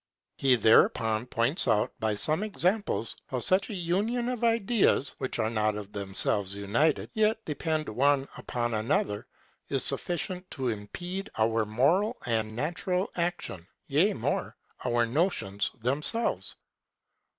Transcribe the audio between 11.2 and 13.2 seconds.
our moral and natural